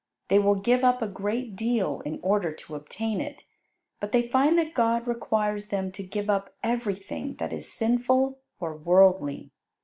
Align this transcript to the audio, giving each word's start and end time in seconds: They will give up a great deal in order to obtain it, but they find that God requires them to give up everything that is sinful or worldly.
They 0.29 0.39
will 0.39 0.55
give 0.55 0.83
up 0.83 1.03
a 1.03 1.07
great 1.07 1.55
deal 1.55 2.01
in 2.05 2.19
order 2.23 2.51
to 2.51 2.73
obtain 2.73 3.21
it, 3.21 3.43
but 3.99 4.11
they 4.11 4.27
find 4.27 4.57
that 4.57 4.73
God 4.73 5.05
requires 5.05 5.67
them 5.67 5.91
to 5.91 6.01
give 6.01 6.27
up 6.27 6.55
everything 6.63 7.35
that 7.35 7.53
is 7.53 7.71
sinful 7.71 8.39
or 8.59 8.75
worldly. 8.75 9.51